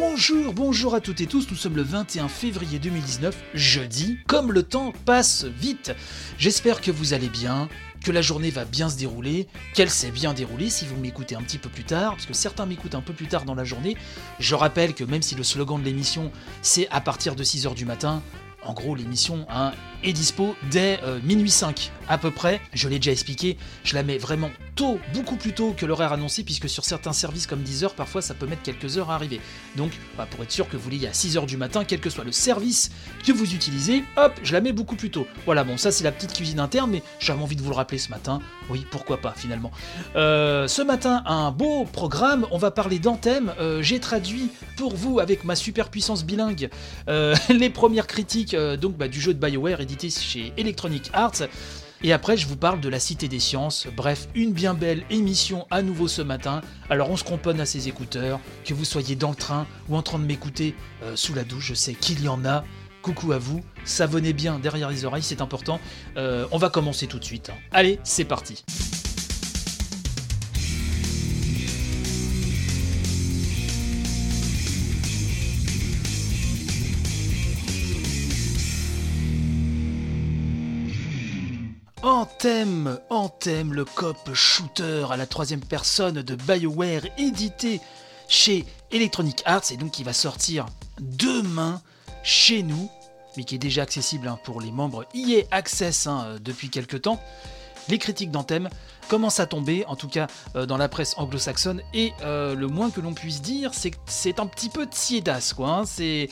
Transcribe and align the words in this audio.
Bonjour, 0.00 0.54
bonjour 0.54 0.94
à 0.94 1.00
toutes 1.00 1.20
et 1.22 1.26
tous, 1.26 1.48
nous 1.50 1.56
sommes 1.56 1.74
le 1.74 1.82
21 1.82 2.28
février 2.28 2.78
2019, 2.78 3.36
jeudi, 3.54 4.16
comme 4.28 4.52
le 4.52 4.62
temps 4.62 4.92
passe 5.04 5.44
vite. 5.44 5.92
J'espère 6.38 6.80
que 6.80 6.92
vous 6.92 7.14
allez 7.14 7.28
bien, 7.28 7.68
que 8.04 8.12
la 8.12 8.22
journée 8.22 8.50
va 8.50 8.64
bien 8.64 8.88
se 8.88 8.96
dérouler, 8.96 9.48
qu'elle 9.74 9.90
s'est 9.90 10.12
bien 10.12 10.34
déroulée 10.34 10.70
si 10.70 10.86
vous 10.86 10.96
m'écoutez 11.00 11.34
un 11.34 11.42
petit 11.42 11.58
peu 11.58 11.68
plus 11.68 11.82
tard, 11.82 12.12
parce 12.12 12.26
que 12.26 12.32
certains 12.32 12.64
m'écoutent 12.64 12.94
un 12.94 13.00
peu 13.00 13.12
plus 13.12 13.26
tard 13.26 13.44
dans 13.44 13.56
la 13.56 13.64
journée. 13.64 13.96
Je 14.38 14.54
rappelle 14.54 14.94
que 14.94 15.02
même 15.02 15.22
si 15.22 15.34
le 15.34 15.42
slogan 15.42 15.80
de 15.80 15.84
l'émission 15.84 16.30
c'est 16.62 16.88
à 16.90 17.00
partir 17.00 17.34
de 17.34 17.42
6h 17.42 17.74
du 17.74 17.84
matin, 17.84 18.22
en 18.64 18.74
gros, 18.74 18.94
l'émission 18.94 19.46
hein, 19.48 19.72
est 20.02 20.12
dispo 20.12 20.54
dès 20.70 21.00
euh, 21.02 21.20
minuit 21.22 21.50
5 21.50 21.90
à 22.08 22.18
peu 22.18 22.30
près. 22.30 22.60
Je 22.72 22.88
l'ai 22.88 22.98
déjà 22.98 23.12
expliqué, 23.12 23.56
je 23.82 23.94
la 23.94 24.02
mets 24.02 24.18
vraiment 24.18 24.50
tôt, 24.78 25.00
beaucoup 25.12 25.34
plus 25.34 25.52
tôt 25.52 25.74
que 25.76 25.84
l'horaire 25.84 26.12
annoncé, 26.12 26.44
puisque 26.44 26.68
sur 26.68 26.84
certains 26.84 27.12
services 27.12 27.48
comme 27.48 27.62
10 27.62 27.82
heures, 27.82 27.94
parfois 27.94 28.22
ça 28.22 28.32
peut 28.32 28.46
mettre 28.46 28.62
quelques 28.62 28.96
heures 28.96 29.10
à 29.10 29.16
arriver. 29.16 29.40
Donc, 29.74 29.90
bah, 30.16 30.28
pour 30.30 30.44
être 30.44 30.52
sûr 30.52 30.68
que 30.68 30.76
vous 30.76 30.88
l'ayez 30.88 31.08
à 31.08 31.12
6 31.12 31.36
heures 31.36 31.46
du 31.46 31.56
matin, 31.56 31.82
quel 31.84 31.98
que 31.98 32.08
soit 32.08 32.22
le 32.22 32.30
service 32.30 32.92
que 33.26 33.32
vous 33.32 33.54
utilisez, 33.54 34.04
hop, 34.16 34.32
je 34.44 34.52
la 34.52 34.60
mets 34.60 34.70
beaucoup 34.70 34.94
plus 34.94 35.10
tôt. 35.10 35.26
Voilà, 35.46 35.64
bon, 35.64 35.76
ça 35.76 35.90
c'est 35.90 36.04
la 36.04 36.12
petite 36.12 36.32
cuisine 36.32 36.60
interne, 36.60 36.92
mais 36.92 37.02
j'avais 37.18 37.42
envie 37.42 37.56
de 37.56 37.62
vous 37.62 37.70
le 37.70 37.74
rappeler 37.74 37.98
ce 37.98 38.08
matin. 38.10 38.38
Oui, 38.70 38.86
pourquoi 38.88 39.16
pas 39.20 39.34
finalement. 39.36 39.72
Euh, 40.14 40.68
ce 40.68 40.82
matin, 40.82 41.24
un 41.26 41.50
beau 41.50 41.84
programme, 41.84 42.46
on 42.52 42.58
va 42.58 42.70
parler 42.70 43.00
d'Anthem. 43.00 43.52
Euh, 43.58 43.82
J'ai 43.82 43.98
traduit 43.98 44.48
pour 44.76 44.94
vous, 44.94 45.18
avec 45.18 45.42
ma 45.42 45.56
super 45.56 45.88
puissance 45.88 46.24
bilingue, 46.24 46.70
euh, 47.08 47.34
les 47.48 47.70
premières 47.70 48.06
critiques 48.06 48.54
donc, 48.54 48.96
bah, 48.96 49.08
du 49.08 49.20
jeu 49.20 49.34
de 49.34 49.44
BioWare 49.44 49.80
édité 49.80 50.08
chez 50.08 50.52
Electronic 50.56 51.10
Arts. 51.12 51.48
Et 52.02 52.12
après, 52.12 52.36
je 52.36 52.46
vous 52.46 52.56
parle 52.56 52.80
de 52.80 52.88
la 52.88 53.00
Cité 53.00 53.26
des 53.26 53.40
Sciences. 53.40 53.88
Bref, 53.96 54.28
une 54.34 54.52
bien 54.52 54.74
belle 54.74 55.02
émission 55.10 55.66
à 55.70 55.82
nouveau 55.82 56.06
ce 56.06 56.22
matin. 56.22 56.60
Alors, 56.90 57.10
on 57.10 57.16
se 57.16 57.24
componne 57.24 57.60
à 57.60 57.66
ses 57.66 57.88
écouteurs, 57.88 58.38
que 58.64 58.72
vous 58.72 58.84
soyez 58.84 59.16
dans 59.16 59.30
le 59.30 59.36
train 59.36 59.66
ou 59.88 59.96
en 59.96 60.02
train 60.02 60.18
de 60.18 60.24
m'écouter 60.24 60.74
euh, 61.02 61.16
sous 61.16 61.34
la 61.34 61.42
douche, 61.42 61.66
je 61.66 61.74
sais 61.74 61.94
qu'il 61.94 62.22
y 62.22 62.28
en 62.28 62.44
a. 62.44 62.64
Coucou 63.02 63.32
à 63.32 63.38
vous, 63.38 63.62
savonnez 63.84 64.32
bien 64.32 64.58
derrière 64.58 64.90
les 64.90 65.04
oreilles, 65.04 65.22
c'est 65.22 65.40
important. 65.40 65.80
Euh, 66.16 66.46
on 66.50 66.58
va 66.58 66.68
commencer 66.68 67.06
tout 67.06 67.18
de 67.18 67.24
suite. 67.24 67.50
Allez, 67.72 67.98
c'est 68.04 68.24
parti. 68.24 68.64
Anthem, 82.38 83.00
Anthem, 83.10 83.74
le 83.74 83.84
cop 83.84 84.32
shooter 84.32 85.06
à 85.10 85.16
la 85.16 85.26
troisième 85.26 85.58
personne 85.58 86.22
de 86.22 86.36
BioWare, 86.36 87.02
édité 87.18 87.80
chez 88.28 88.64
Electronic 88.92 89.42
Arts, 89.44 89.72
et 89.72 89.76
donc 89.76 89.90
qui 89.90 90.04
va 90.04 90.12
sortir 90.12 90.66
demain 91.00 91.82
chez 92.22 92.62
nous, 92.62 92.88
mais 93.36 93.42
qui 93.42 93.56
est 93.56 93.58
déjà 93.58 93.82
accessible 93.82 94.28
hein, 94.28 94.38
pour 94.44 94.60
les 94.60 94.70
membres 94.70 95.04
EA 95.16 95.46
Access 95.50 96.06
hein, 96.06 96.26
euh, 96.26 96.38
depuis 96.38 96.70
quelques 96.70 97.02
temps. 97.02 97.20
Les 97.88 97.98
critiques 97.98 98.30
d'Anthem 98.30 98.68
commencent 99.08 99.40
à 99.40 99.46
tomber, 99.46 99.84
en 99.86 99.96
tout 99.96 100.08
cas 100.08 100.28
euh, 100.54 100.64
dans 100.64 100.76
la 100.76 100.88
presse 100.88 101.14
anglo-saxonne, 101.16 101.82
et 101.92 102.12
euh, 102.22 102.54
le 102.54 102.68
moins 102.68 102.90
que 102.90 103.00
l'on 103.00 103.14
puisse 103.14 103.42
dire, 103.42 103.74
c'est 103.74 103.90
que 103.90 103.96
c'est 104.06 104.38
un 104.38 104.46
petit 104.46 104.68
peu 104.68 104.86
tiédasse, 104.86 105.54
quoi. 105.54 105.70
hein. 105.70 105.84
c'est 105.86 106.28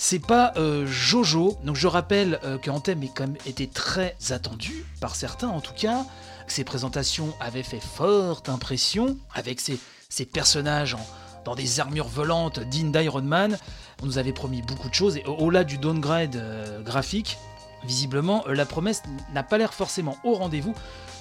c'est 0.00 0.20
pas 0.20 0.52
euh, 0.56 0.86
Jojo. 0.86 1.58
Donc 1.64 1.76
je 1.76 1.88
rappelle 1.88 2.38
euh, 2.44 2.56
que 2.56 2.70
Anthem 2.70 3.02
est 3.02 3.12
quand 3.14 3.26
très 3.74 4.16
attendu, 4.30 4.86
par 5.00 5.14
certains 5.16 5.48
en 5.48 5.60
tout 5.60 5.74
cas. 5.74 6.06
que 6.46 6.52
Ses 6.52 6.64
présentations 6.64 7.34
avaient 7.40 7.64
fait 7.64 7.80
forte 7.80 8.48
impression, 8.48 9.18
avec 9.34 9.60
ses, 9.60 9.78
personnages 10.24 10.96
dans 11.44 11.54
des 11.56 11.80
armures 11.80 12.08
volantes 12.08 12.60
dignes 12.60 12.92
d'Iron 12.92 13.22
Man. 13.22 13.58
On 14.00 14.06
nous 14.06 14.18
avait 14.18 14.32
promis 14.32 14.62
beaucoup 14.62 14.88
de 14.88 14.94
choses, 14.94 15.16
et 15.16 15.24
au- 15.26 15.34
au-delà 15.34 15.64
du 15.64 15.78
downgrade 15.78 16.36
euh, 16.36 16.80
graphique, 16.80 17.36
visiblement, 17.84 18.44
la 18.46 18.66
promesse 18.66 19.02
n'a 19.34 19.42
pas 19.42 19.58
l'air 19.58 19.74
forcément 19.74 20.16
au 20.22 20.34
rendez-vous. 20.34 20.74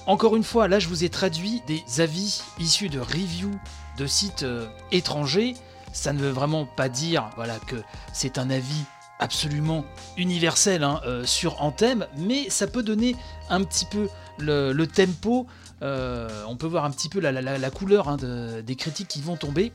Encore 0.06 0.36
une 0.36 0.44
fois, 0.44 0.68
là 0.68 0.80
je 0.80 0.88
vous 0.88 1.04
ai 1.04 1.10
traduit 1.10 1.62
des 1.68 1.84
avis 2.00 2.42
issus 2.60 2.90
de 2.90 3.00
reviews 3.00 3.60
de 3.98 4.06
sites 4.06 4.46
étrangers. 4.92 5.56
Ça 5.98 6.14
ne 6.14 6.20
veut 6.20 6.30
vraiment 6.30 6.66
pas 6.66 6.90
dire 6.90 7.32
voilà, 7.38 7.58
que 7.58 7.76
c'est 8.14 8.38
un 8.38 8.52
avis 8.52 8.84
absolument 9.18 9.84
universel 10.16 10.84
hein, 10.84 11.02
euh, 11.08 11.26
sur 11.26 11.60
Anthem, 11.64 12.06
mais 12.18 12.52
ça 12.52 12.68
peut 12.68 12.84
donner 12.84 13.16
un 13.50 13.64
petit 13.64 13.86
peu 13.86 14.08
le, 14.38 14.86
tempo. 14.86 15.48
euh, 15.82 16.44
on 16.48 16.56
peut 16.56 16.68
voir 16.68 16.86
un 16.86 16.92
petit 16.92 17.10
peu 17.10 17.20
la, 17.20 17.70
couleur 17.72 18.10
hein, 18.10 18.18
de- 18.18 18.62
des 18.62 18.76
critiques 18.76 19.08
qui 19.08 19.24
vont 19.24 19.38
tomber. 19.38 19.72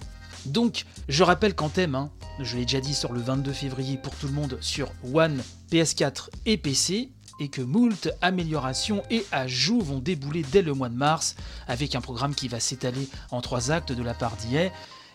Donc, 0.47 0.85
je 1.09 1.25
rappelle 1.25 1.57
qu'Anthem, 1.57 1.97
hein, 1.97 2.09
je 2.39 2.57
l'ai 2.57 2.67
déjà 2.67 2.81
dit, 2.81 2.95
sort 2.95 3.13
le 3.13 3.21
22 3.21 3.53
février 3.53 3.97
pour 3.97 4.15
tout 4.15 4.29
le 4.29 4.33
monde 4.33 4.59
sur 4.61 4.93
One, 5.13 5.43
PS4 5.73 6.29
et 6.47 6.57
PC, 6.57 7.11
et 7.41 7.49
que 7.49 7.63
moult 7.63 8.11
améliorations 8.21 9.03
et 9.11 9.27
ajouts 9.33 9.81
vont 9.81 9.99
débouler 9.99 10.45
dès 10.53 10.63
le 10.63 10.73
mois 10.73 10.89
de 10.89 10.95
mars, 10.95 11.35
avec 11.67 11.97
un 11.97 12.01
programme 12.01 12.37
qui 12.37 12.47
va 12.47 12.61
s'étaler 12.61 13.09
en 13.33 13.41
trois 13.41 13.73
actes 13.73 13.91
de 13.91 14.03
la 14.05 14.15
part 14.15 14.37
d'IA. 14.37 14.71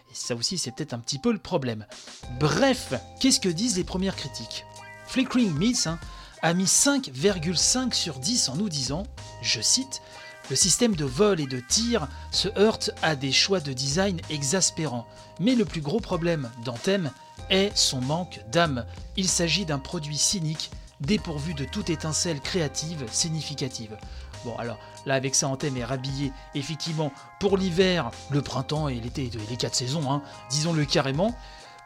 Et 0.09 0.15
ça 0.15 0.35
aussi, 0.35 0.57
c'est 0.57 0.71
peut-être 0.71 0.93
un 0.93 0.99
petit 0.99 1.19
peu 1.19 1.31
le 1.31 1.39
problème. 1.39 1.85
Bref, 2.39 2.93
qu'est-ce 3.19 3.39
que 3.39 3.49
disent 3.49 3.77
les 3.77 3.83
premières 3.83 4.15
critiques? 4.15 4.65
Flickering 5.07 5.53
Myths 5.53 5.87
hein, 5.87 5.99
a 6.41 6.53
mis 6.53 6.65
5,5 6.65 7.93
sur 7.93 8.19
10 8.19 8.49
en 8.49 8.55
nous 8.55 8.69
disant, 8.69 9.03
je 9.41 9.61
cite, 9.61 10.01
le 10.49 10.55
système 10.55 10.95
de 10.95 11.05
vol 11.05 11.41
et 11.41 11.45
de 11.45 11.59
tir 11.59 12.07
se 12.31 12.47
heurte 12.57 12.91
à 13.01 13.15
des 13.15 13.33
choix 13.33 13.59
de 13.59 13.73
design 13.73 14.21
exaspérants. 14.29 15.07
Mais 15.39 15.55
le 15.55 15.65
plus 15.65 15.81
gros 15.81 15.99
problème 15.99 16.49
d'Anthem 16.63 17.11
est 17.49 17.75
son 17.75 18.01
manque 18.01 18.39
d'âme. 18.51 18.85
Il 19.17 19.27
s'agit 19.27 19.65
d'un 19.65 19.79
produit 19.79 20.17
cynique, 20.17 20.71
dépourvu 21.01 21.53
de 21.53 21.65
toute 21.65 21.89
étincelle 21.89 22.39
créative 22.39 23.05
significative. 23.11 23.97
Bon, 24.45 24.55
alors 24.57 24.77
là, 25.05 25.15
avec 25.15 25.35
ça, 25.35 25.47
Anthem 25.47 25.77
est 25.77 25.85
rhabillé 25.85 26.31
effectivement 26.55 27.11
pour 27.39 27.57
l'hiver, 27.57 28.11
le 28.29 28.41
printemps 28.41 28.87
et 28.87 28.95
l'été, 28.95 29.25
et 29.25 29.49
les 29.49 29.57
quatre 29.57 29.75
saisons, 29.75 30.11
hein, 30.11 30.21
disons-le 30.49 30.85
carrément. 30.85 31.35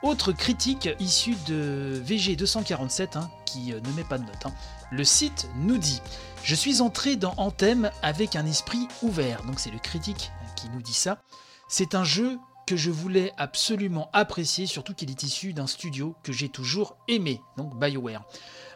Autre 0.04 0.32
critique 0.32 0.90
issue 1.00 1.36
de 1.48 2.02
VG247, 2.06 3.18
hein, 3.18 3.30
qui 3.46 3.72
euh, 3.72 3.80
ne 3.82 3.92
met 3.92 4.04
pas 4.04 4.18
de 4.18 4.24
note. 4.24 4.46
hein. 4.46 4.54
Le 4.92 5.04
site 5.04 5.48
nous 5.58 5.78
dit 5.78 6.02
Je 6.44 6.56
suis 6.56 6.82
entré 6.82 7.16
dans 7.16 7.34
Anthem 7.38 7.92
avec 8.02 8.36
un 8.36 8.46
esprit 8.46 8.88
ouvert. 9.04 9.44
Donc 9.44 9.60
c'est 9.60 9.70
le 9.70 9.80
critique 9.80 10.32
qui 10.56 10.70
nous 10.70 10.82
dit 10.82 10.94
ça. 10.94 11.22
C'est 11.68 11.94
un 11.96 12.04
jeu 12.04 12.40
que 12.66 12.76
je 12.76 12.90
voulais 12.90 13.32
absolument 13.38 14.10
apprécier, 14.12 14.66
surtout 14.66 14.94
qu'il 14.94 15.10
est 15.10 15.24
issu 15.24 15.54
d'un 15.54 15.68
studio 15.68 16.16
que 16.24 16.32
j'ai 16.32 16.50
toujours 16.50 16.96
aimé, 17.08 17.42
donc 17.58 17.78
BioWare. 17.80 18.24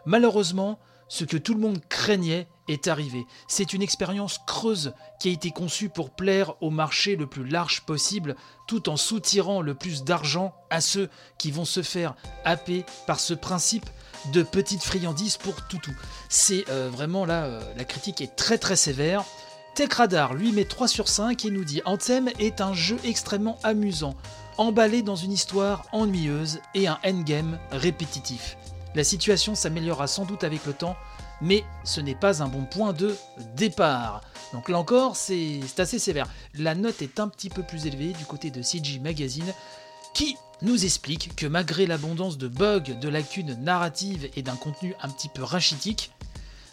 Malheureusement, 0.06 0.80
ce 1.08 1.24
que 1.24 1.38
tout 1.38 1.54
le 1.54 1.60
monde 1.60 1.80
craignait 1.90 2.48
est 2.68 2.88
arrivé. 2.88 3.26
C'est 3.48 3.74
une 3.74 3.82
expérience 3.82 4.40
creuse 4.46 4.94
qui 5.20 5.30
a 5.30 5.32
été 5.32 5.52
conçue 5.52 5.90
pour 5.90 6.10
plaire 6.10 6.54
au 6.62 6.70
marché 6.70 7.16
le 7.16 7.28
plus 7.28 7.48
large 7.48 7.82
possible, 7.82 8.36
tout 8.68 8.90
en 8.90 8.98
soutirant 8.98 9.62
le 9.62 9.76
plus 9.76 10.04
d'argent 10.04 10.54
à 10.70 10.82
ceux 10.82 11.10
qui 11.38 11.52
vont 11.52 11.66
se 11.66 11.84
faire 11.84 12.16
happer 12.44 12.86
par 13.06 13.19
ce 13.19 13.34
principe 13.34 13.90
de 14.34 14.42
petite 14.42 14.84
friandise 14.84 15.38
pour 15.38 15.68
toutou. 15.68 15.96
C'est 16.30 16.68
euh, 16.69 16.90
vraiment 16.92 17.25
là, 17.25 17.44
euh, 17.44 17.62
la 17.78 17.84
critique 17.84 18.22
est 18.22 18.36
très 18.36 18.58
très 18.58 18.75
sévère. 18.75 19.24
TechRadar 19.75 20.34
lui 20.34 20.51
met 20.51 20.66
3 20.66 20.88
sur 20.88 21.10
5 21.10 21.46
et 21.46 21.51
nous 21.51 21.66
dit 21.66 21.81
Anthem 21.86 22.30
est 22.40 22.62
un 22.62 22.74
jeu 22.74 22.98
extrêmement 23.04 23.60
amusant, 23.62 24.16
emballé 24.58 25.04
dans 25.04 25.18
une 25.18 25.34
histoire 25.34 25.86
ennuyeuse 25.92 26.62
et 26.74 26.88
un 26.88 26.98
endgame 27.06 27.60
répétitif. 27.72 28.58
La 28.95 29.03
situation 29.03 29.56
s'améliorera 29.56 30.07
sans 30.07 30.25
doute 30.25 30.45
avec 30.45 30.65
le 30.65 30.74
temps, 30.74 30.95
mais 31.42 31.65
ce 31.83 32.00
n'est 32.00 32.15
pas 32.15 32.42
un 32.42 32.47
bon 32.47 32.63
point 32.63 32.94
de 32.94 33.15
départ. 33.56 34.21
Donc 34.53 34.69
là 34.69 34.80
encore, 34.80 35.18
c'est 35.18 35.59
assez 35.77 36.00
sévère. 36.00 36.27
La 36.53 36.75
note 36.75 37.01
est 37.01 37.19
un 37.19 37.27
petit 37.27 37.50
peu 37.50 37.62
plus 37.62 37.88
élevée 37.88 38.13
du 38.13 38.25
côté 38.25 38.51
de 38.51 38.62
CG 38.62 39.00
Magazine, 39.00 39.53
qui 40.13 40.38
nous 40.62 40.86
explique 40.86 41.36
que 41.36 41.45
malgré 41.45 41.86
l'abondance 41.86 42.38
de 42.38 42.47
bugs, 42.47 42.80
de 42.80 43.09
lacunes 43.09 43.57
narratives 43.62 44.30
et 44.38 44.42
d'un 44.42 44.56
contenu 44.56 44.95
un 45.01 45.09
petit 45.09 45.27
peu 45.27 45.44
rachitique, 45.44 46.12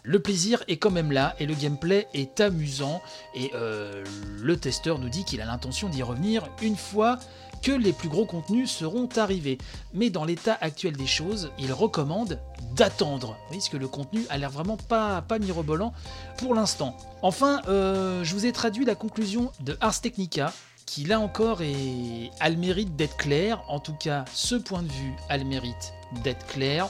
le 0.03 0.19
plaisir 0.19 0.63
est 0.67 0.77
quand 0.77 0.91
même 0.91 1.11
là 1.11 1.35
et 1.39 1.45
le 1.45 1.53
gameplay 1.53 2.07
est 2.13 2.39
amusant 2.39 3.01
et 3.35 3.51
euh, 3.53 4.03
le 4.41 4.57
testeur 4.57 4.99
nous 4.99 5.09
dit 5.09 5.23
qu'il 5.23 5.41
a 5.41 5.45
l'intention 5.45 5.89
d'y 5.89 6.03
revenir 6.03 6.47
une 6.61 6.75
fois 6.75 7.19
que 7.63 7.71
les 7.71 7.93
plus 7.93 8.09
gros 8.09 8.25
contenus 8.25 8.69
seront 8.69 9.09
arrivés. 9.15 9.57
Mais 9.93 10.09
dans 10.09 10.25
l'état 10.25 10.57
actuel 10.61 10.95
des 10.95 11.07
choses, 11.07 11.51
il 11.57 11.71
recommande 11.71 12.39
d'attendre, 12.75 13.37
oui, 13.49 13.57
parce 13.57 13.69
que 13.69 13.77
le 13.77 13.87
contenu 13.87 14.25
a 14.29 14.37
l'air 14.37 14.49
vraiment 14.49 14.77
pas, 14.77 15.21
pas 15.21 15.39
mirobolant 15.39 15.93
pour 16.37 16.53
l'instant. 16.53 16.95
Enfin, 17.21 17.61
euh, 17.67 18.23
je 18.23 18.33
vous 18.33 18.45
ai 18.45 18.51
traduit 18.51 18.85
la 18.85 18.95
conclusion 18.95 19.51
de 19.61 19.77
Ars 19.79 20.01
Technica, 20.01 20.53
qui 20.85 21.05
là 21.05 21.19
encore 21.19 21.61
est, 21.61 22.31
a 22.39 22.49
le 22.49 22.57
mérite 22.57 22.95
d'être 22.95 23.17
clair, 23.17 23.63
en 23.69 23.79
tout 23.79 23.93
cas 23.93 24.25
ce 24.33 24.55
point 24.55 24.83
de 24.83 24.91
vue 24.91 25.13
a 25.29 25.37
le 25.37 25.45
mérite 25.45 25.93
d'être 26.23 26.45
clair. 26.47 26.89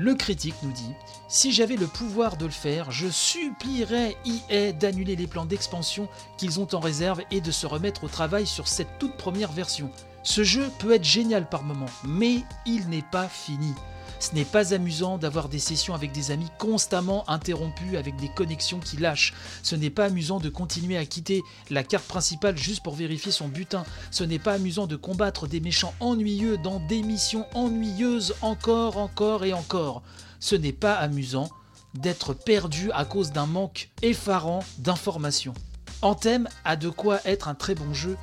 Le 0.00 0.14
critique 0.14 0.54
nous 0.62 0.70
dit 0.70 0.94
Si 1.26 1.50
j'avais 1.50 1.74
le 1.74 1.88
pouvoir 1.88 2.36
de 2.36 2.44
le 2.44 2.52
faire, 2.52 2.92
je 2.92 3.08
supplierais 3.08 4.16
EA 4.24 4.70
d'annuler 4.70 5.16
les 5.16 5.26
plans 5.26 5.44
d'expansion 5.44 6.08
qu'ils 6.36 6.60
ont 6.60 6.68
en 6.72 6.78
réserve 6.78 7.22
et 7.32 7.40
de 7.40 7.50
se 7.50 7.66
remettre 7.66 8.04
au 8.04 8.08
travail 8.08 8.46
sur 8.46 8.68
cette 8.68 9.00
toute 9.00 9.16
première 9.16 9.50
version. 9.50 9.90
Ce 10.22 10.44
jeu 10.44 10.70
peut 10.78 10.92
être 10.92 11.02
génial 11.02 11.48
par 11.48 11.64
moments, 11.64 11.90
mais 12.04 12.44
il 12.64 12.88
n'est 12.88 13.02
pas 13.10 13.26
fini. 13.26 13.74
Ce 14.20 14.34
n'est 14.34 14.44
pas 14.44 14.74
amusant 14.74 15.16
d'avoir 15.16 15.48
des 15.48 15.60
sessions 15.60 15.94
avec 15.94 16.10
des 16.12 16.30
amis 16.30 16.48
constamment 16.58 17.28
interrompues 17.30 17.96
avec 17.96 18.16
des 18.16 18.28
connexions 18.28 18.80
qui 18.80 18.96
lâchent. 18.96 19.32
Ce 19.62 19.76
n'est 19.76 19.90
pas 19.90 20.06
amusant 20.06 20.40
de 20.40 20.48
continuer 20.48 20.96
à 20.96 21.06
quitter 21.06 21.42
la 21.70 21.84
carte 21.84 22.06
principale 22.06 22.56
juste 22.58 22.82
pour 22.82 22.94
vérifier 22.94 23.30
son 23.30 23.48
butin. 23.48 23.84
Ce 24.10 24.24
n'est 24.24 24.40
pas 24.40 24.54
amusant 24.54 24.86
de 24.86 24.96
combattre 24.96 25.46
des 25.46 25.60
méchants 25.60 25.94
ennuyeux 26.00 26.58
dans 26.58 26.80
des 26.80 27.02
missions 27.02 27.46
ennuyeuses 27.54 28.34
encore, 28.42 28.96
encore 28.96 29.44
et 29.44 29.52
encore. 29.52 30.02
Ce 30.40 30.56
n'est 30.56 30.72
pas 30.72 30.94
amusant 30.94 31.48
d'être 31.94 32.34
perdu 32.34 32.90
à 32.92 33.04
cause 33.04 33.30
d'un 33.32 33.46
manque 33.46 33.90
effarant 34.02 34.60
d'informations. 34.78 35.54
Anthem 36.02 36.48
a 36.64 36.76
de 36.76 36.88
quoi 36.88 37.20
être 37.24 37.48
un 37.48 37.54
très 37.54 37.74
bon 37.74 37.94
jeu, 37.94 38.16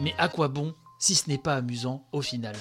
mais 0.00 0.14
à 0.18 0.28
quoi 0.28 0.48
bon 0.48 0.74
si 0.98 1.14
ce 1.14 1.28
n'est 1.28 1.38
pas 1.38 1.56
amusant 1.56 2.06
au 2.12 2.22
final? 2.22 2.56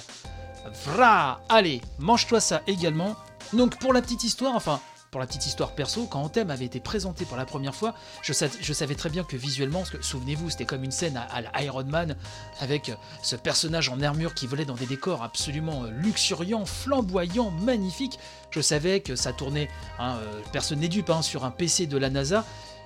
Vra 0.86 1.42
Allez, 1.50 1.82
mange-toi 2.00 2.40
ça 2.40 2.62
également. 2.68 3.16
Donc 3.54 3.80
pour 3.80 3.94
la 3.94 4.02
petite 4.02 4.24
histoire, 4.24 4.56
enfin 4.56 4.80
pour 5.12 5.22
la 5.22 5.28
petite 5.28 5.46
histoire 5.46 5.72
perso, 5.72 6.06
quand 6.06 6.22
Anthem 6.22 6.52
avait 6.52 6.66
été 6.66 6.80
présenté 6.80 7.26
pour 7.26 7.38
la 7.38 7.46
première 7.46 7.74
fois, 7.74 7.96
je, 8.22 8.34
savais 8.34 8.96
très 8.96 9.10
bien 9.10 9.24
que 9.24 9.38
visuellement, 9.38 9.84
souvenez-vous, 10.02 10.50
c'était 10.50 10.66
comme 10.66 10.84
une 10.84 10.92
scène 10.92 11.18
à, 11.18 11.42
la 11.42 11.64
Iron 11.64 11.86
Man, 11.86 12.18
avec 12.60 12.92
ce 13.22 13.36
personnage 13.38 13.90
en 13.90 14.02
armure 14.02 14.34
qui 14.34 14.48
volait 14.48 14.66
dans 14.66 14.76
des 14.76 14.86
décors 14.86 15.24
absolument 15.24 15.86
euh, 15.86 15.92
luxuriants, 15.92 16.66
flamboyants, 16.66 17.52
magnifiques. 17.52 18.20
Je 18.52 18.60
savais 18.60 19.00
que 19.00 19.16
ça 19.16 19.32
tournait, 19.32 19.70
hein, 19.98 20.18
euh, 20.22 20.42
personne 20.52 20.80
n'est 20.80 20.90
dupe, 20.90 21.10
hein, 21.10 21.22
sur 21.22 21.46
un 21.46 21.52
PC 21.52 21.88
de 21.88 21.98
la 21.98 22.10
NASA, 22.10 22.44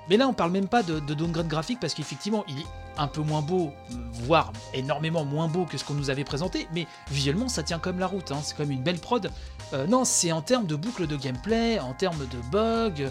mais 0.09 0.17
là, 0.17 0.27
on 0.27 0.33
parle 0.33 0.51
même 0.51 0.67
pas 0.67 0.83
de, 0.83 0.99
downgrade 0.99 1.47
graphique 1.47 1.79
parce 1.79 1.93
qu'effectivement, 1.93 2.43
il 2.47 2.59
est 2.59 2.65
un 2.97 3.07
peu 3.07 3.21
moins 3.21 3.41
beau, 3.41 3.71
voire 4.11 4.51
énormément 4.73 5.23
moins 5.23 5.47
beau 5.47 5.65
que 5.65 5.77
ce 5.77 5.85
qu'on 5.85 5.93
nous 5.93 6.09
avait 6.09 6.23
présenté, 6.23 6.67
mais 6.73 6.87
visuellement, 7.09 7.47
ça 7.47 7.63
tient 7.63 7.79
comme 7.79 7.99
la 7.99 8.07
route. 8.07 8.31
Hein. 8.31 8.39
C'est 8.43 8.57
comme 8.57 8.71
une 8.71 8.83
belle 8.83 8.99
prod. 8.99 9.31
Euh, 9.73 9.87
non, 9.87 10.03
c'est 10.03 10.31
en 10.31 10.41
termes 10.41 10.65
de 10.65 10.75
boucle 10.75 11.07
de 11.07 11.15
gameplay, 11.15 11.79
en 11.79 11.93
termes 11.93 12.27
de 12.27 12.37
bugs, 12.51 13.09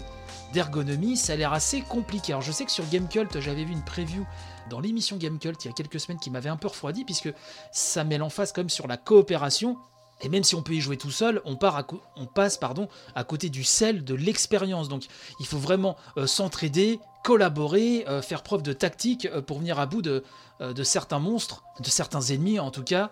d'ergonomie, 0.53 1.17
ça 1.17 1.33
a 1.33 1.35
l'air 1.35 1.53
assez 1.53 1.81
compliqué. 1.81 2.33
Alors, 2.33 2.41
je 2.41 2.51
sais 2.51 2.65
que 2.65 2.71
sur 2.71 2.87
Gamecult, 2.89 3.39
j'avais 3.39 3.63
vu 3.63 3.71
une 3.71 3.83
preview 3.83 4.25
dans 4.69 4.79
l'émission 4.79 5.17
Gamecult 5.17 5.63
il 5.65 5.69
y 5.69 5.71
a 5.71 5.73
quelques 5.73 5.99
semaines 5.99 6.19
qui 6.19 6.29
m'avait 6.29 6.49
un 6.49 6.57
peu 6.57 6.67
refroidi, 6.67 7.03
puisque 7.03 7.33
ça 7.71 8.03
met 8.03 8.17
l'emphase 8.17 8.51
quand 8.51 8.61
même 8.61 8.69
sur 8.69 8.87
la 8.87 8.97
coopération. 8.97 9.77
Et 10.23 10.29
même 10.29 10.43
si 10.43 10.55
on 10.55 10.61
peut 10.61 10.73
y 10.73 10.81
jouer 10.81 10.97
tout 10.97 11.11
seul, 11.11 11.41
on, 11.45 11.55
passe 11.55 12.57
pardon, 12.57 12.87
à 13.15 13.23
côté 13.23 13.49
du 13.49 13.63
sel 13.63 14.03
de 14.03 14.13
l'expérience. 14.13 14.89
Donc 14.89 15.05
il 15.39 15.45
faut 15.45 15.57
vraiment 15.57 15.95
euh, 16.17 16.27
s'entraider, 16.27 16.99
collaborer, 17.23 18.05
euh, 18.07 18.21
faire 18.21 18.43
preuve 18.43 18.63
de 18.63 18.73
tactique 18.73 19.25
euh, 19.25 19.41
pour 19.41 19.59
venir 19.59 19.79
à 19.79 19.85
bout 19.85 20.01
de, 20.01 20.23
certains 20.83 21.19
monstres, 21.19 21.63
de 21.79 21.89
certains 21.89 22.21
ennemis 22.21 22.59
en 22.59 22.71
tout 22.71 22.83
cas. 22.83 23.11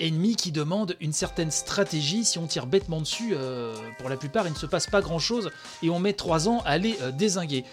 Ennemis 0.00 0.36
qui 0.36 0.52
demandent 0.52 0.96
une 1.00 1.12
certaine 1.12 1.50
stratégie. 1.50 2.24
Si 2.24 2.38
on 2.38 2.46
tire 2.46 2.66
bêtement 2.66 3.00
dessus, 3.00 3.34
pour 3.98 4.08
la 4.08 4.16
plupart, 4.16 4.46
il 4.46 4.52
ne 4.52 4.58
se 4.58 4.66
passe 4.66 4.88
pas 4.88 5.00
grand-chose 5.00 5.50
et 5.82 5.90
on 5.90 6.00
met 6.00 6.12
trois 6.12 6.48
ans 6.48 6.60
à 6.64 6.76
les 6.78 6.98
désinguer. 7.12 7.64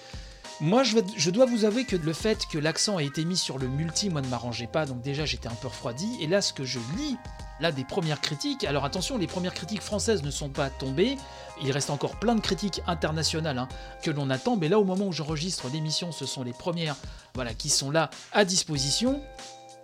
Moi, 0.61 0.83
je, 0.83 0.97
je, 1.15 1.31
dois 1.31 1.45
vous 1.45 1.63
avouer 1.63 1.85
que 1.85 1.95
le 1.95 2.13
fait 2.13 2.45
que 2.51 2.57
l'accent 2.57 2.99
ait 2.99 3.05
été 3.05 3.23
mis 3.23 3.37
sur 3.37 3.57
le 3.57 3.67
multi, 3.67 4.09
moi, 4.09 4.21
ne 4.21 4.27
m'arrangeait 4.27 4.67
pas. 4.67 4.85
Donc 4.85 5.01
déjà, 5.01 5.25
j'étais 5.25 5.47
un 5.47 5.55
peu 5.55 5.69
refroidi. 5.69 6.09
Et 6.19 6.27
là, 6.27 6.41
ce 6.41 6.51
que 6.53 6.65
je 6.65 6.79
lis 6.97 7.17
là 7.59 7.71
des 7.71 7.83
premières 7.83 8.21
critiques. 8.21 8.63
Alors 8.63 8.85
attention, 8.85 9.17
les 9.17 9.27
premières 9.27 9.53
critiques 9.53 9.81
françaises 9.81 10.23
ne 10.23 10.31
sont 10.31 10.49
pas 10.49 10.69
tombées. 10.69 11.17
Il 11.61 11.71
reste 11.71 11.89
encore 11.89 12.17
plein 12.17 12.35
de 12.35 12.41
critiques 12.41 12.81
internationales 12.87 13.57
hein, 13.57 13.67
que 14.03 14.11
l'on 14.11 14.29
attend, 14.29 14.55
mais 14.55 14.69
là 14.69 14.79
au 14.79 14.83
moment 14.83 15.07
où 15.07 15.11
j'enregistre 15.11 15.67
l'émission, 15.71 16.11
ce 16.11 16.25
sont 16.25 16.43
les 16.43 16.53
premières 16.53 16.95
voilà, 17.35 17.53
qui 17.53 17.69
sont 17.69 17.91
là 17.91 18.09
à 18.31 18.45
disposition. 18.45 19.21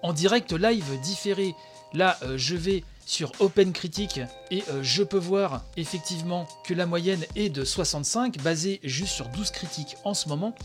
En 0.01 0.13
direct 0.13 0.53
live 0.53 0.99
différé, 1.01 1.55
là 1.93 2.17
euh, 2.23 2.37
je 2.37 2.55
vais 2.55 2.83
sur 3.05 3.31
Open 3.39 3.71
Critique 3.71 4.19
et 4.51 4.63
euh, 4.69 4.81
je 4.81 5.03
peux 5.03 5.17
voir 5.17 5.63
effectivement 5.77 6.47
que 6.63 6.73
la 6.73 6.85
moyenne 6.85 7.23
est 7.35 7.49
de 7.49 7.63
65, 7.63 8.39
basée 8.39 8.79
juste 8.83 9.13
sur 9.13 9.27
12 9.29 9.51
critiques 9.51 9.95
en 10.03 10.13
ce 10.13 10.27
moment. 10.27 10.55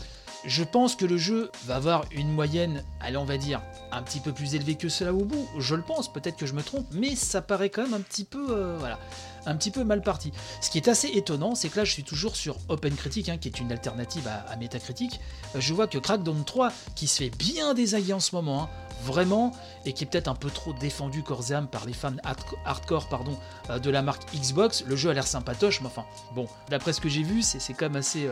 Je 0.45 0.63
pense 0.63 0.95
que 0.95 1.05
le 1.05 1.17
jeu 1.17 1.51
va 1.65 1.75
avoir 1.75 2.05
une 2.11 2.31
moyenne, 2.31 2.83
allez 2.99 3.17
on 3.17 3.25
va 3.25 3.37
dire, 3.37 3.61
un 3.91 4.01
petit 4.01 4.19
peu 4.19 4.31
plus 4.31 4.55
élevée 4.55 4.73
que 4.73 4.89
cela 4.89 5.13
au 5.13 5.23
bout. 5.23 5.47
Je 5.59 5.75
le 5.75 5.83
pense, 5.83 6.11
peut-être 6.11 6.35
que 6.35 6.47
je 6.47 6.53
me 6.53 6.63
trompe, 6.63 6.87
mais 6.93 7.15
ça 7.15 7.41
paraît 7.41 7.69
quand 7.69 7.83
même 7.83 7.93
un 7.93 8.01
petit 8.01 8.23
peu, 8.23 8.47
euh, 8.49 8.75
voilà, 8.79 8.97
un 9.45 9.55
petit 9.55 9.69
peu 9.69 9.83
mal 9.83 10.01
parti. 10.01 10.31
Ce 10.59 10.71
qui 10.71 10.79
est 10.79 10.87
assez 10.87 11.09
étonnant, 11.09 11.53
c'est 11.53 11.69
que 11.69 11.77
là 11.77 11.85
je 11.85 11.91
suis 11.91 12.03
toujours 12.03 12.35
sur 12.35 12.57
OpenCritic, 12.69 13.29
hein, 13.29 13.37
qui 13.37 13.49
est 13.49 13.59
une 13.59 13.71
alternative 13.71 14.27
à, 14.27 14.55
Metacritic. 14.55 15.19
Euh, 15.55 15.61
je 15.61 15.73
vois 15.75 15.85
que 15.85 15.99
Crackdown 15.99 16.43
3, 16.43 16.71
qui 16.95 17.05
se 17.05 17.17
fait 17.19 17.29
bien 17.29 17.75
désaguer 17.75 18.13
en 18.13 18.19
ce 18.19 18.33
moment, 18.33 18.63
hein, 18.63 18.69
vraiment, 19.03 19.51
et 19.85 19.93
qui 19.93 20.05
est 20.05 20.07
peut-être 20.07 20.27
un 20.27 20.35
peu 20.35 20.49
trop 20.49 20.73
défendu 20.73 21.21
corps 21.21 21.51
et 21.51 21.53
âme 21.53 21.67
par 21.67 21.85
les 21.85 21.93
fans 21.93 22.15
hardcore 22.65 23.07
euh, 23.69 23.77
de 23.77 23.89
la 23.91 24.01
marque 24.01 24.23
Xbox. 24.33 24.85
Le 24.87 24.95
jeu 24.95 25.11
a 25.11 25.13
l'air 25.13 25.27
sympatoche, 25.27 25.81
mais 25.81 25.87
enfin, 25.87 26.05
bon, 26.33 26.47
d'après 26.69 26.93
ce 26.93 27.01
que 27.01 27.09
j'ai 27.09 27.23
vu, 27.23 27.43
c'est 27.43 27.73
quand 27.73 27.85
même 27.85 27.97
assez 27.97 28.27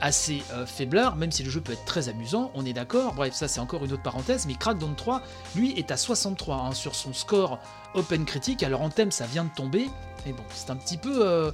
assez 0.00 0.42
euh, 0.52 0.66
faiblard, 0.66 1.16
même 1.16 1.32
si 1.32 1.42
le 1.42 1.50
jeu 1.50 1.60
peut 1.60 1.72
être 1.72 1.84
très 1.84 2.08
amusant, 2.08 2.50
on 2.54 2.64
est 2.64 2.72
d'accord. 2.72 3.14
Bref, 3.14 3.34
ça 3.34 3.48
c'est 3.48 3.60
encore 3.60 3.84
une 3.84 3.92
autre 3.92 4.02
parenthèse, 4.02 4.46
mais 4.46 4.54
Crackdown 4.54 4.94
3, 4.94 5.22
lui, 5.56 5.72
est 5.72 5.90
à 5.90 5.96
63 5.96 6.56
hein, 6.56 6.72
sur 6.72 6.94
son 6.94 7.12
score 7.12 7.58
Open 7.94 8.24
Critique. 8.24 8.62
Alors 8.62 8.82
en 8.82 8.90
thème, 8.90 9.10
ça 9.10 9.26
vient 9.26 9.44
de 9.44 9.54
tomber, 9.54 9.88
mais 10.26 10.32
bon, 10.32 10.44
c'est 10.54 10.70
un 10.70 10.76
petit 10.76 10.96
peu. 10.96 11.26
Euh, 11.26 11.50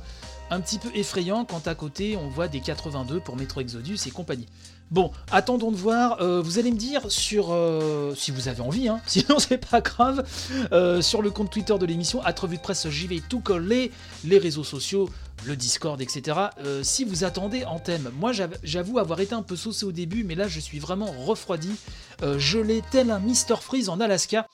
un 0.51 0.61
petit 0.61 0.79
peu 0.79 0.91
effrayant 0.95 1.47
quand 1.47 1.67
à 1.67 1.75
côté 1.75 2.19
on 2.19 2.29
voit 2.29 2.49
des 2.49 2.61
82 2.61 3.19
pour 3.21 3.35
Metro 3.37 3.63
Exodus 3.63 3.99
et 4.07 4.11
compagnie. 4.11 4.47
Bon, 4.91 5.11
attendons 5.33 5.73
de 5.73 5.77
voir. 5.77 6.21
Euh, 6.21 6.41
vous 6.43 6.59
allez 6.59 6.71
me 6.71 6.77
dire 6.77 7.11
sur 7.11 7.49
euh, 7.51 8.15
si 8.15 8.31
vous 8.31 8.49
avez 8.49 8.61
envie, 8.61 8.89
hein, 8.89 9.01
sinon 9.07 9.39
c'est 9.39 9.59
pas 9.59 9.81
grave. 9.81 10.27
Euh, 10.73 11.03
sur 11.03 11.23
le 11.23 11.31
compte 11.31 11.51
Twitter 11.51 11.77
de 11.79 11.87
l'émission, 11.87 12.23
à 12.23 12.33
de 12.33 12.57
presse, 12.59 12.89
j'y 12.89 13.07
vais 13.07 13.21
tout 13.21 13.41
coller, 13.41 13.91
les 14.25 14.39
réseaux 14.39 14.65
sociaux, 14.65 15.09
le 15.47 15.57
Discord, 15.57 16.01
etc. 16.01 16.39
si 16.83 17.05
vous 17.05 17.25
attendez 17.25 17.65
en 17.65 17.79
thème, 17.79 18.11
moi 18.19 18.33
j'avoue 18.63 18.99
avoir 18.99 19.21
été 19.21 19.35
un 19.35 19.43
peu 19.43 19.57
saucé 19.57 19.87
au 19.87 19.93
début, 19.93 20.25
mais 20.25 20.35
là 20.35 20.47
je 20.47 20.61
suis 20.61 20.79
vraiment 20.79 21.11
refroidi. 21.27 21.75
je 22.23 22.59
l'ai 22.59 22.83
tel 22.91 23.11
un 23.11 23.19
Mr 23.19 23.57
Freeze 23.61 23.89
en 23.89 24.01
Alaska. 24.01 24.47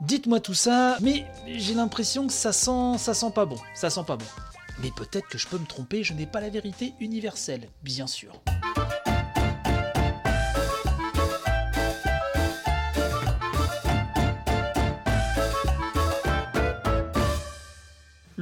Dites-moi 0.00 0.40
tout 0.40 0.54
ça, 0.54 0.98
mais 1.00 1.24
j'ai 1.46 1.74
l'impression 1.74 2.26
que 2.26 2.32
ça 2.32 2.52
sent, 2.52 2.98
ça 2.98 3.14
sent 3.14 3.30
pas 3.34 3.46
bon. 3.46 3.56
Ça 3.74 3.88
sent 3.88 4.04
pas 4.06 4.16
bon. 4.16 4.26
Mais 4.82 4.90
peut-être 4.90 5.28
que 5.28 5.38
je 5.38 5.46
peux 5.46 5.58
me 5.58 5.66
tromper, 5.66 6.04
je 6.04 6.12
n'ai 6.12 6.26
pas 6.26 6.40
la 6.40 6.50
vérité 6.50 6.92
universelle, 7.00 7.68
bien 7.82 8.06
sûr. 8.06 8.42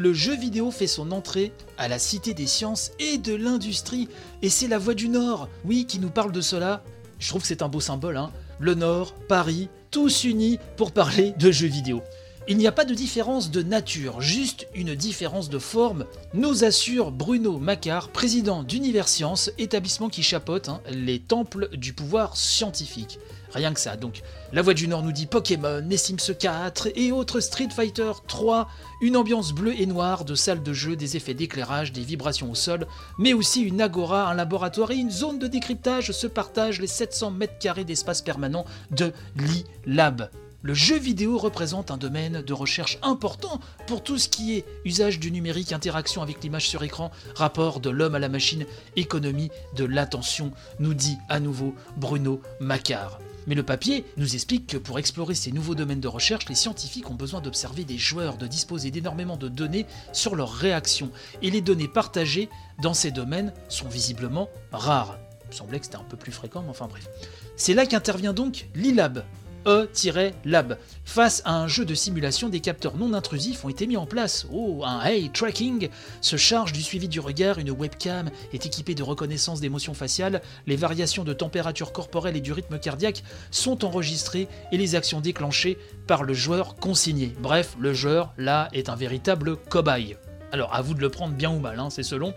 Le 0.04 0.12
jeu 0.12 0.36
vidéo 0.36 0.70
fait 0.70 0.86
son 0.86 1.12
entrée 1.12 1.50
à 1.78 1.88
la 1.88 1.98
Cité 1.98 2.34
des 2.34 2.46
sciences 2.46 2.90
et 2.98 3.16
de 3.16 3.34
l'industrie. 3.34 4.10
Et 4.42 4.50
c'est 4.50 4.68
la 4.68 4.76
Voix 4.76 4.92
du 4.92 5.08
Nord, 5.08 5.48
oui, 5.64 5.86
qui 5.86 5.98
nous 5.98 6.10
parle 6.10 6.30
de 6.30 6.42
cela. 6.42 6.82
Je 7.18 7.26
trouve 7.30 7.40
que 7.40 7.48
c'est 7.48 7.62
un 7.62 7.70
beau 7.70 7.80
symbole, 7.80 8.18
hein. 8.18 8.30
Le 8.58 8.74
Nord, 8.74 9.14
Paris, 9.28 9.70
tous 9.90 10.24
unis 10.24 10.58
pour 10.76 10.92
parler 10.92 11.32
de 11.38 11.50
jeux 11.50 11.68
vidéo. 11.68 12.02
Il 12.46 12.58
n'y 12.58 12.66
a 12.66 12.72
pas 12.72 12.84
de 12.84 12.92
différence 12.92 13.50
de 13.50 13.62
nature, 13.62 14.20
juste 14.20 14.68
une 14.74 14.94
différence 14.94 15.48
de 15.48 15.58
forme, 15.58 16.04
nous 16.34 16.62
assure 16.62 17.10
Bruno 17.10 17.58
Macquart, 17.58 18.10
président 18.10 18.62
d'Univers 18.62 19.08
Science, 19.08 19.50
établissement 19.56 20.10
qui 20.10 20.22
chapeaute 20.22 20.68
hein, 20.68 20.82
les 20.90 21.20
temples 21.20 21.70
du 21.74 21.94
pouvoir 21.94 22.36
scientifique. 22.36 23.18
Rien 23.54 23.72
que 23.72 23.80
ça. 23.80 23.96
Donc, 23.96 24.20
La 24.52 24.60
Voix 24.60 24.74
du 24.74 24.88
Nord 24.88 25.02
nous 25.02 25.12
dit 25.12 25.24
Pokémon, 25.24 25.82
les 25.88 25.96
Sims 25.96 26.34
4 26.38 26.88
et 26.94 27.12
autres 27.12 27.40
Street 27.40 27.70
Fighter 27.74 28.12
3, 28.28 28.68
une 29.00 29.16
ambiance 29.16 29.52
bleue 29.52 29.80
et 29.80 29.86
noire 29.86 30.26
de 30.26 30.34
salle 30.34 30.62
de 30.62 30.72
jeu, 30.74 30.96
des 30.96 31.16
effets 31.16 31.32
d'éclairage, 31.32 31.92
des 31.92 32.02
vibrations 32.02 32.50
au 32.50 32.54
sol, 32.54 32.86
mais 33.16 33.32
aussi 33.32 33.62
une 33.62 33.80
agora, 33.80 34.28
un 34.28 34.34
laboratoire 34.34 34.90
et 34.90 34.96
une 34.96 35.10
zone 35.10 35.38
de 35.38 35.46
décryptage 35.46 36.12
se 36.12 36.26
partagent 36.26 36.80
les 36.80 36.88
700 36.88 37.30
mètres 37.30 37.58
carrés 37.58 37.84
d'espace 37.84 38.20
permanent 38.20 38.66
de 38.90 39.14
l'e-lab. 39.36 40.28
Le 40.64 40.72
jeu 40.72 40.98
vidéo 40.98 41.36
représente 41.36 41.90
un 41.90 41.98
domaine 41.98 42.40
de 42.40 42.52
recherche 42.54 42.96
important 43.02 43.60
pour 43.86 44.02
tout 44.02 44.16
ce 44.16 44.30
qui 44.30 44.54
est 44.56 44.64
usage 44.86 45.20
du 45.20 45.30
numérique, 45.30 45.72
interaction 45.72 46.22
avec 46.22 46.42
l'image 46.42 46.70
sur 46.70 46.82
écran, 46.82 47.10
rapport 47.36 47.80
de 47.80 47.90
l'homme 47.90 48.14
à 48.14 48.18
la 48.18 48.30
machine, 48.30 48.64
économie 48.96 49.50
de 49.76 49.84
l'attention, 49.84 50.52
nous 50.78 50.94
dit 50.94 51.18
à 51.28 51.38
nouveau 51.38 51.74
Bruno 51.98 52.40
Macquart. 52.60 53.18
Mais 53.46 53.54
le 53.54 53.62
papier 53.62 54.06
nous 54.16 54.34
explique 54.34 54.66
que 54.66 54.78
pour 54.78 54.98
explorer 54.98 55.34
ces 55.34 55.52
nouveaux 55.52 55.74
domaines 55.74 56.00
de 56.00 56.08
recherche, 56.08 56.48
les 56.48 56.54
scientifiques 56.54 57.10
ont 57.10 57.14
besoin 57.14 57.42
d'observer 57.42 57.84
des 57.84 57.98
joueurs, 57.98 58.38
de 58.38 58.46
disposer 58.46 58.90
d'énormément 58.90 59.36
de 59.36 59.48
données 59.48 59.84
sur 60.14 60.34
leurs 60.34 60.54
réactions. 60.54 61.10
Et 61.42 61.50
les 61.50 61.60
données 61.60 61.88
partagées 61.88 62.48
dans 62.80 62.94
ces 62.94 63.10
domaines 63.10 63.52
sont 63.68 63.88
visiblement 63.88 64.48
rares. 64.72 65.18
Il 65.50 65.54
semblait 65.54 65.78
que 65.78 65.84
c'était 65.84 65.98
un 65.98 66.04
peu 66.04 66.16
plus 66.16 66.32
fréquent, 66.32 66.62
mais 66.62 66.70
enfin 66.70 66.86
bref. 66.88 67.06
C'est 67.54 67.74
là 67.74 67.84
qu'intervient 67.84 68.32
donc 68.32 68.66
l'ILAB, 68.74 69.24
E-Lab. 69.66 70.78
Face 71.04 71.42
à 71.44 71.54
un 71.54 71.68
jeu 71.68 71.84
de 71.84 71.94
simulation, 71.94 72.48
des 72.48 72.60
capteurs 72.60 72.96
non 72.96 73.12
intrusifs 73.12 73.64
ont 73.64 73.68
été 73.68 73.86
mis 73.86 73.96
en 73.96 74.06
place. 74.06 74.46
Oh, 74.52 74.82
un 74.84 75.02
Hey 75.04 75.30
Tracking 75.30 75.88
se 76.20 76.36
charge 76.36 76.72
du 76.72 76.82
suivi 76.82 77.08
du 77.08 77.20
regard, 77.20 77.58
une 77.58 77.70
webcam 77.70 78.30
est 78.52 78.66
équipée 78.66 78.94
de 78.94 79.02
reconnaissance 79.02 79.60
d'émotions 79.60 79.94
faciales, 79.94 80.42
les 80.66 80.76
variations 80.76 81.24
de 81.24 81.32
température 81.32 81.92
corporelle 81.92 82.36
et 82.36 82.40
du 82.40 82.52
rythme 82.52 82.78
cardiaque 82.78 83.22
sont 83.50 83.84
enregistrées 83.84 84.48
et 84.72 84.76
les 84.76 84.94
actions 84.94 85.20
déclenchées 85.20 85.78
par 86.06 86.24
le 86.24 86.34
joueur 86.34 86.76
consigné. 86.76 87.34
Bref, 87.40 87.76
le 87.78 87.94
joueur, 87.94 88.32
là, 88.38 88.68
est 88.72 88.88
un 88.88 88.96
véritable 88.96 89.56
cobaye. 89.56 90.16
Alors, 90.52 90.74
à 90.74 90.82
vous 90.82 90.94
de 90.94 91.00
le 91.00 91.10
prendre 91.10 91.34
bien 91.34 91.50
ou 91.50 91.58
mal, 91.58 91.80
hein, 91.80 91.90
c'est 91.90 92.02
selon. 92.02 92.34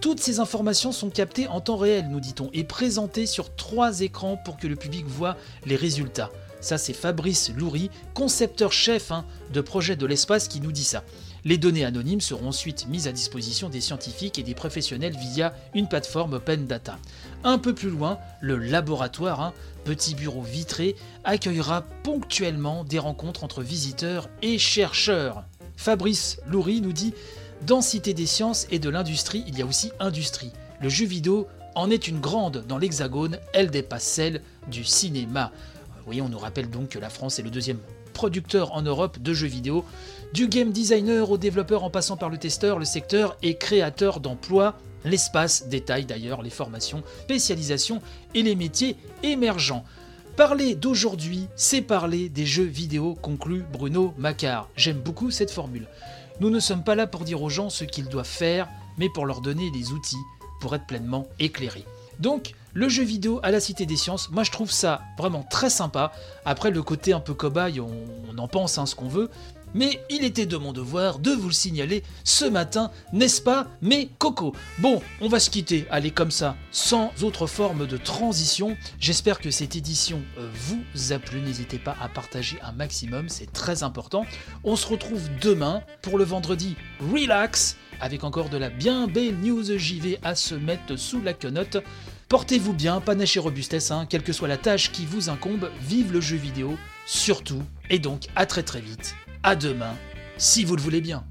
Toutes 0.00 0.20
ces 0.20 0.40
informations 0.40 0.92
sont 0.92 1.08
captées 1.08 1.48
en 1.48 1.60
temps 1.60 1.76
réel, 1.76 2.08
nous 2.10 2.20
dit-on, 2.20 2.50
et 2.52 2.64
présentées 2.64 3.26
sur 3.26 3.56
trois 3.56 4.00
écrans 4.02 4.36
pour 4.36 4.58
que 4.58 4.66
le 4.66 4.76
public 4.76 5.06
voit 5.06 5.36
les 5.64 5.76
résultats. 5.76 6.30
Ça, 6.60 6.78
c'est 6.78 6.92
Fabrice 6.92 7.52
Loury, 7.56 7.90
concepteur 8.14 8.72
chef 8.72 9.10
hein, 9.12 9.24
de 9.52 9.60
projet 9.60 9.96
de 9.96 10.06
l'espace, 10.06 10.48
qui 10.48 10.60
nous 10.60 10.72
dit 10.72 10.84
ça. 10.84 11.04
Les 11.44 11.58
données 11.58 11.84
anonymes 11.84 12.20
seront 12.20 12.48
ensuite 12.48 12.88
mises 12.88 13.06
à 13.06 13.12
disposition 13.12 13.68
des 13.68 13.80
scientifiques 13.80 14.38
et 14.38 14.42
des 14.42 14.54
professionnels 14.54 15.16
via 15.16 15.54
une 15.74 15.88
plateforme 15.88 16.34
Open 16.34 16.66
Data. 16.66 16.98
Un 17.44 17.58
peu 17.58 17.72
plus 17.72 17.90
loin, 17.90 18.18
le 18.40 18.56
laboratoire, 18.56 19.40
hein, 19.40 19.52
petit 19.84 20.14
bureau 20.16 20.42
vitré, 20.42 20.96
accueillera 21.22 21.82
ponctuellement 22.02 22.82
des 22.82 22.98
rencontres 22.98 23.44
entre 23.44 23.62
visiteurs 23.62 24.28
et 24.42 24.58
chercheurs. 24.58 25.44
Fabrice 25.76 26.40
Loury 26.48 26.80
nous 26.80 26.92
dit 26.92 27.14
dans 27.62 27.80
Cité 27.80 28.12
des 28.12 28.26
sciences 28.26 28.66
et 28.70 28.78
de 28.78 28.90
l'industrie, 28.90 29.44
il 29.46 29.58
y 29.58 29.62
a 29.62 29.66
aussi 29.66 29.92
industrie. 30.00 30.52
Le 30.80 30.88
jeu 30.88 31.06
vidéo 31.06 31.46
en 31.74 31.90
est 31.90 32.08
une 32.08 32.20
grande 32.20 32.64
dans 32.66 32.78
l'hexagone, 32.78 33.38
elle 33.52 33.70
dépasse 33.70 34.04
celle 34.04 34.42
du 34.68 34.84
cinéma. 34.84 35.52
Oui, 36.06 36.20
on 36.20 36.28
nous 36.28 36.38
rappelle 36.38 36.70
donc 36.70 36.90
que 36.90 36.98
la 36.98 37.10
France 37.10 37.38
est 37.38 37.42
le 37.42 37.50
deuxième 37.50 37.78
producteur 38.12 38.72
en 38.74 38.82
Europe 38.82 39.18
de 39.18 39.34
jeux 39.34 39.48
vidéo. 39.48 39.84
Du 40.32 40.48
game 40.48 40.72
designer 40.72 41.30
au 41.30 41.36
développeur 41.36 41.84
en 41.84 41.90
passant 41.90 42.16
par 42.16 42.30
le 42.30 42.38
testeur, 42.38 42.78
le 42.78 42.84
secteur 42.84 43.36
est 43.42 43.54
créateur 43.54 44.20
d'emplois. 44.20 44.74
L'espace 45.04 45.68
détaille 45.68 46.06
d'ailleurs 46.06 46.42
les 46.42 46.50
formations, 46.50 47.02
spécialisations 47.24 48.00
et 48.34 48.42
les 48.42 48.54
métiers 48.54 48.96
émergents. 49.22 49.84
Parler 50.36 50.74
d'aujourd'hui, 50.74 51.48
c'est 51.56 51.82
parler 51.82 52.28
des 52.28 52.46
jeux 52.46 52.64
vidéo, 52.64 53.14
conclut 53.14 53.64
Bruno 53.72 54.14
Macquart. 54.18 54.68
J'aime 54.76 55.00
beaucoup 55.00 55.30
cette 55.30 55.50
formule. 55.50 55.86
Nous 56.40 56.50
ne 56.50 56.60
sommes 56.60 56.84
pas 56.84 56.94
là 56.94 57.06
pour 57.06 57.24
dire 57.24 57.42
aux 57.42 57.48
gens 57.48 57.70
ce 57.70 57.84
qu'ils 57.84 58.08
doivent 58.08 58.26
faire, 58.26 58.68
mais 58.98 59.08
pour 59.08 59.26
leur 59.26 59.40
donner 59.40 59.70
les 59.74 59.92
outils 59.92 60.16
pour 60.60 60.74
être 60.74 60.86
pleinement 60.86 61.26
éclairés. 61.38 61.84
Donc, 62.18 62.54
le 62.76 62.90
jeu 62.90 63.04
vidéo 63.04 63.40
à 63.42 63.50
la 63.50 63.58
Cité 63.58 63.86
des 63.86 63.96
Sciences, 63.96 64.28
moi 64.28 64.44
je 64.44 64.50
trouve 64.50 64.70
ça 64.70 65.00
vraiment 65.16 65.42
très 65.42 65.70
sympa. 65.70 66.12
Après, 66.44 66.70
le 66.70 66.82
côté 66.82 67.14
un 67.14 67.20
peu 67.20 67.32
cobaye, 67.32 67.80
on, 67.80 68.36
en 68.36 68.48
pense 68.48 68.76
hein, 68.76 68.84
ce 68.84 68.94
qu'on 68.94 69.08
veut. 69.08 69.30
Mais 69.74 70.04
il 70.10 70.24
était 70.24 70.44
de 70.44 70.58
mon 70.58 70.72
devoir 70.74 71.18
de 71.18 71.30
vous 71.30 71.48
le 71.48 71.54
signaler 71.54 72.02
ce 72.22 72.44
matin, 72.44 72.90
n'est-ce 73.14 73.40
pas 73.40 73.66
Mais 73.80 74.10
Coco 74.18 74.54
Bon, 74.78 75.00
on 75.22 75.28
va 75.28 75.40
se 75.40 75.48
quitter, 75.48 75.86
allez 75.90 76.10
comme 76.10 76.30
ça, 76.30 76.54
sans 76.70 77.12
autre 77.22 77.46
forme 77.46 77.86
de 77.86 77.96
transition. 77.96 78.76
J'espère 79.00 79.38
que 79.38 79.50
cette 79.50 79.74
édition 79.74 80.20
euh, 80.38 80.46
vous 80.52 81.12
a 81.12 81.18
plu, 81.18 81.40
n'hésitez 81.40 81.78
pas 81.78 81.96
à 82.00 82.08
partager 82.08 82.58
un 82.62 82.72
maximum, 82.72 83.30
c'est 83.30 83.52
très 83.52 83.84
important. 83.84 84.26
On 84.64 84.76
se 84.76 84.86
retrouve 84.86 85.30
demain 85.40 85.82
pour 86.02 86.18
le 86.18 86.24
vendredi 86.24 86.76
Relax, 87.00 87.76
avec 88.00 88.22
encore 88.22 88.50
de 88.50 88.58
la 88.58 88.68
bien 88.68 89.06
belle 89.06 89.36
news 89.38 89.64
JV 89.78 90.18
à 90.22 90.34
se 90.34 90.54
mettre 90.54 90.96
sous 90.96 91.22
la 91.22 91.32
quenotte. 91.32 91.78
Portez-vous 92.28 92.72
bien, 92.72 93.00
panache 93.00 93.36
et 93.36 93.40
robustesse, 93.40 93.92
hein, 93.92 94.04
quelle 94.10 94.24
que 94.24 94.32
soit 94.32 94.48
la 94.48 94.56
tâche 94.56 94.90
qui 94.90 95.06
vous 95.06 95.28
incombe, 95.28 95.70
vive 95.80 96.12
le 96.12 96.20
jeu 96.20 96.36
vidéo, 96.36 96.76
surtout, 97.06 97.62
et 97.88 98.00
donc 98.00 98.26
à 98.34 98.46
très 98.46 98.64
très 98.64 98.80
vite, 98.80 99.14
à 99.44 99.54
demain, 99.54 99.94
si 100.36 100.64
vous 100.64 100.74
le 100.74 100.82
voulez 100.82 101.00
bien. 101.00 101.24